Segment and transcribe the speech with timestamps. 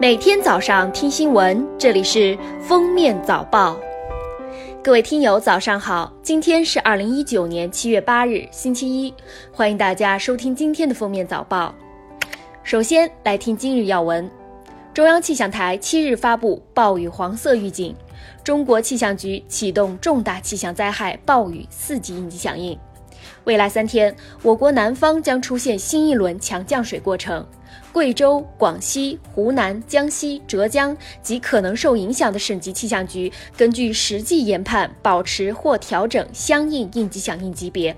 [0.00, 3.76] 每天早上听新闻，这里是封面早报。
[4.82, 6.12] 各位听友，早上好！
[6.22, 9.12] 今天是二零一九年七月八日，星期一，
[9.52, 11.74] 欢迎大家收听今天的封面早报。
[12.62, 14.30] 首先来听今日要闻：
[14.94, 17.94] 中央气象台七日发布暴雨黄色预警，
[18.44, 22.78] 中国气象局启动重大气象灾害暴雨四级应急响应。
[23.44, 27.44] 未来三天，我国南方将出现新一轮强降水过程。
[27.90, 37.96] 贵州、广西、湖南、江西、浙江及可能受影响的省级气象局，根据实际研判，保持或调整相应应急响应级别。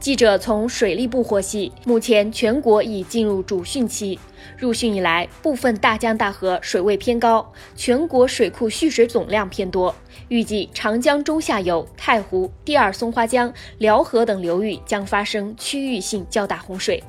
[0.00, 4.18] 记者从水利部获悉，目前全国已进入主汛期。
[4.56, 9.94] 入汛以来，部分大江大河水位偏高，全国水库蓄水总量偏多。
[10.28, 17.02] 预计长江中下游、太湖、第二松花江、辽河等流域将发生区域性较大洪水。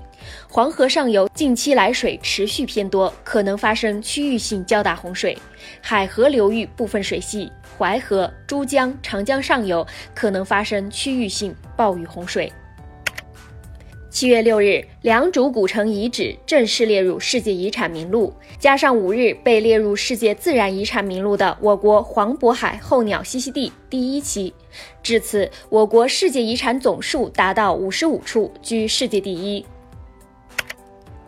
[0.50, 5.38] 黄河上游近期来水持续偏多，可能发生区域性较大洪水。
[5.82, 12.52] 海河流域部分水系、淮河、珠江、长江上游可能发生区域性暴雨洪水。
[14.20, 24.52] 七月六日，良渚古城遗址正式列入世界遗产名录，加上五日被列入世界自然遗产名录的我国黄渤海候鸟栖息地第一期，
[25.04, 29.64] 至此，我国世界遗产总数达到五十五处，居世界第一。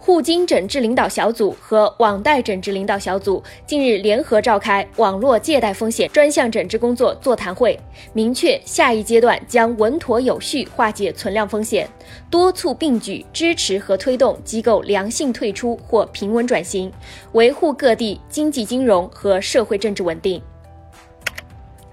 [0.09, 7.79] 互金整治领导小组和网贷整治领导小组近日联合召开网络借贷风险专项整治工作座谈会，
[8.11, 11.87] 明确下一阶段将稳妥有序化解存量风险，
[12.27, 16.91] 多促并举支持和推动机构良性退出或平稳转型，
[17.33, 20.41] 维护各地经济金融和社会政治稳定。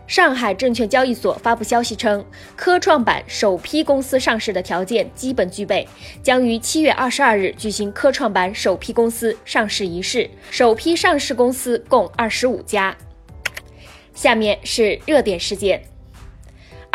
[0.07, 5.87] 上海证券交易所发布消息称，科创板首批公司上市的条件基本具备，
[6.23, 10.31] 将于七月二十二日举行科创板首批公司上市仪式。
[10.51, 12.97] 首批上市公司共二十五家。
[14.15, 15.83] 下面是热点事件。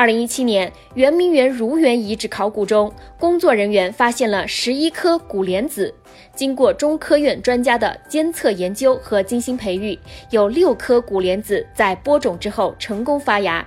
[0.01, 5.94] 二零一七年，圆明园如园遗址考古中，工作人员发现了十一颗古莲子。
[6.35, 10.00] 经过中科院专家的监测研究和精心培育，
[10.31, 13.63] 有六颗古莲子在播种之后成功发芽。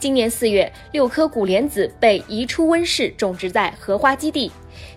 [0.00, 4.50] 今年四月，六颗古莲子被移出温室，种植在荷花基地。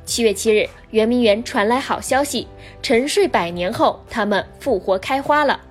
[0.06, 2.48] 七月七日，圆明园传来好消息，
[2.82, 5.62] 沉睡百年后，它们复活开花了。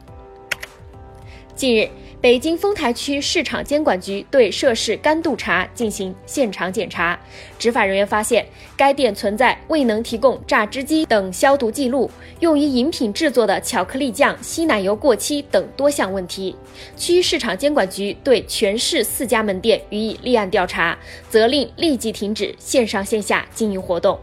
[1.57, 1.89] 近日。
[2.21, 7.17] 北京丰台区市场监管局对涉事甘杜茶进行现场检查，
[7.61, 8.45] 执法人员发现
[8.77, 16.57] 该店存在未能提供榨汁机等消毒记录、用于饮品制作的巧克力酱稀奶油过期等多项问题。
[16.97, 20.99] 区市场监管局对全市四家门店予以立案调查，
[21.31, 24.19] 责令立即停止线上线下经营活动。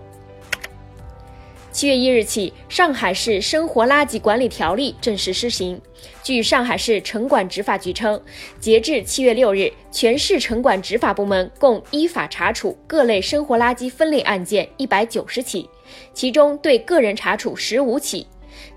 [1.75, 5.77] 七月一日起，上海市生活垃圾管理条例正式施行。
[6.23, 8.17] 据上海市城管执法局称，
[8.61, 15.69] 截至七月六日，全市城管执法部门共依法查处各类生活垃圾分类案件一百九十起，
[16.13, 18.25] 其中对个人查处十五起，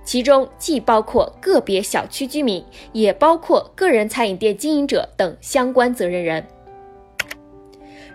[0.04, 6.44] 其中既包括个别小区居民，也包括个人餐饮店经营者等相关责任人。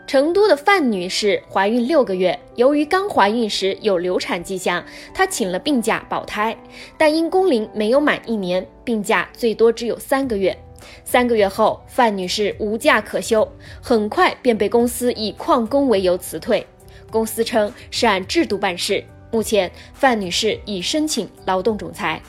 [0.06, 4.84] 成都的范女士怀孕六个月，由于刚怀孕时有流产迹象，
[5.14, 6.56] 她请了病假保胎，
[6.97, 10.56] 但因工龄没有满一年，病假最多只有三个月。
[11.06, 13.50] 三个月后，范女士无假可休，
[13.81, 16.66] 很快便被公司以旷工为由辞退。
[17.09, 19.03] 公司称是按制度办事。
[19.31, 22.22] 目前，范女士已申请劳动仲裁。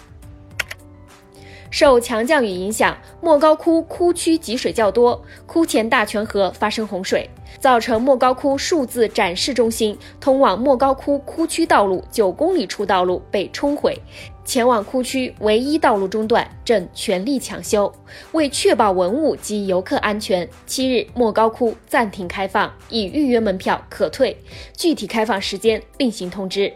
[1.71, 7.29] 受强降雨影响，莫高窟窟区积水较多，窟前大泉河发生洪水，
[7.65, 13.99] 造成莫高窟数字展示中心通往莫高窟窟区道路九公里处道路被冲毁，
[14.45, 17.91] 前往窟区唯一道路中断，正全力抢修。
[18.33, 24.37] 为确保文物及游客安全，七日莫高窟暂停开放，已预约门票可退，
[24.77, 26.71] 具体开放时间另行通知。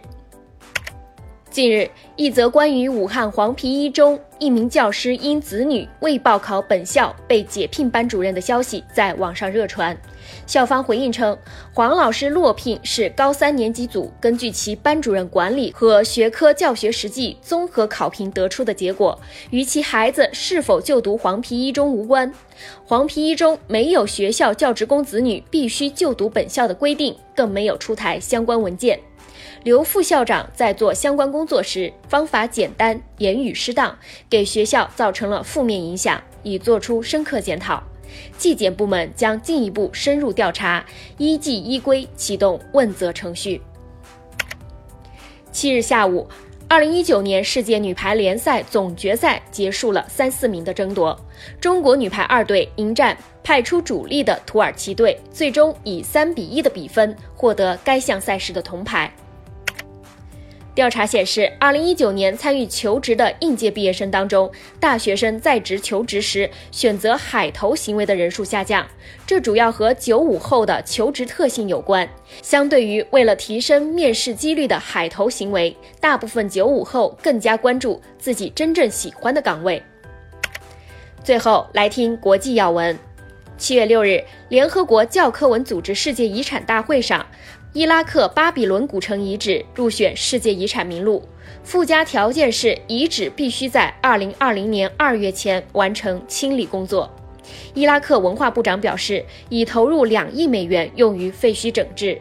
[1.58, 10.00] 近日，一则关于武汉黄陂一中一名教师因子女未报考本校被解聘班主任的消息在网上热传。
[10.46, 11.36] 校方回应称，
[11.74, 19.20] 黄老师落聘是高三年级组根据其班主任管理和学科教学实际综合考评得出的结果，
[19.50, 22.32] 与其孩子是否就读黄陂一中无关。
[22.86, 29.00] 黄陂一中没有学校教职工子女必须就读本校的规定，更没有出台相关文件。
[29.64, 33.96] 刘副校长在做相关工作时，方法简单，言语失当，
[34.30, 37.82] 给学校造成了负面影响，已作出深刻检讨。
[38.38, 40.84] 纪检部门将进一步深入调查，
[41.18, 43.60] 依纪依规启动问责程序。
[45.52, 46.26] 七日下午，
[46.68, 51.18] 二零一九年世界女排联赛总决赛结束了三四名的争夺，
[51.60, 59.12] 中国女排二队迎战派出主力的土耳其队，最终以三比一的比分获得该项赛事的铜牌。
[60.78, 64.48] 调查显示，二零一九年参与求职的应届毕业生当中，
[64.78, 68.86] 大学生在职求职时选择海投行为的人数下降，
[69.26, 72.08] 这主要和九五后的求职特性有关。
[72.42, 79.82] 相对于为了提升面试几率的海投行为，大部分九五后更加关注自己真正喜欢的岗位。
[81.24, 82.96] 最后来听国际要闻。
[83.58, 87.26] 七月六日，联合国教科文组织世界遗产大会上。
[87.72, 91.28] 伊拉克巴比伦古城遗址入选世界遗产名录，
[91.64, 97.10] 附加条件是遗址必须在2020年2月前完成清理工作。
[97.74, 102.20] 伊拉克文化部长表示，已投入两亿美元用于废墟整治。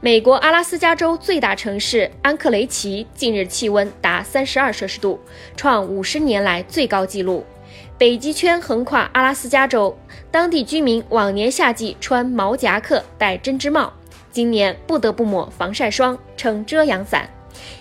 [0.00, 5.20] 美国阿拉斯加州最大城市安克雷奇近日气温达32摄氏度，
[5.56, 7.44] 创50年来最高纪录。
[7.98, 9.98] 北极圈横跨阿拉斯加州，
[10.30, 13.92] 当地居民往年夏季穿毛夹克、戴针织帽，
[14.30, 17.28] 今年不得不抹防晒霜、撑遮阳伞。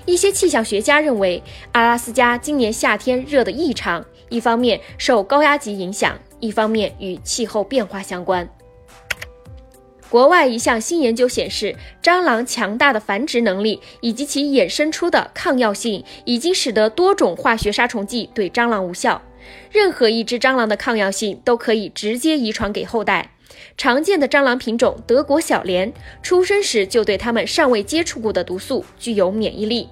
[0.08, 8.50] 一些气象学家认为，阿拉斯加今年夏天热得异常，一方面受高压级影响，一方面与气候变化相关。
[10.10, 19.22] 国外一项新研究显示，蟑螂强大的繁殖能力以及其衍生出的抗药性，已经使得多种化学杀虫剂对蟑螂无效。
[19.72, 23.32] 任何一只蟑螂的抗药性都可以直接遗传给后代。
[23.76, 25.92] 常见的蟑螂品种德国小蠊，
[26.22, 29.88] 出生时就对它们尚未接触过的毒素具有免疫力。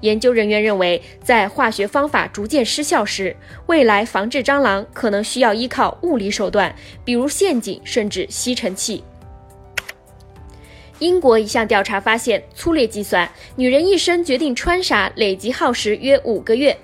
[0.00, 3.34] 研究人员认为，在化学方法逐渐失效时，
[3.66, 9.02] 未来防治蟑螂可能需要依靠物理手段，比如陷阱甚至吸尘器。
[10.98, 16.76] 英国一项调查发现，粗略计算，女人一生决定穿啥累计耗时约五个月。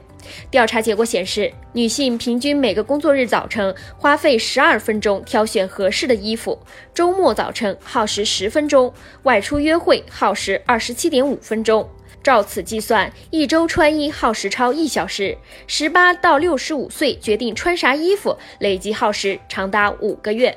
[0.51, 6.59] 调查结果显示，女性平均每个工作日早晨花费十二分钟挑选合适的衣服，
[6.93, 8.93] 周末早晨耗时十分钟，
[9.23, 11.89] 外出约会耗时二十七点五分钟。
[12.21, 15.39] 照此计算，一周穿衣耗时超一小时。
[15.67, 20.55] 十八到六十五岁决定穿啥衣服，累计耗时长达五个月。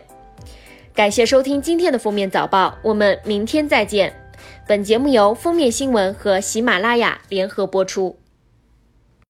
[0.94, 4.14] 感谢收听今天的封面早报，我们明天再见。
[4.68, 8.21] 本节目由封面新闻和喜马拉雅联合播出。